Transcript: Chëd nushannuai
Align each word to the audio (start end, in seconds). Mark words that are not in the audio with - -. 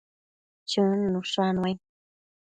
Chëd 0.69 1.01
nushannuai 1.11 1.73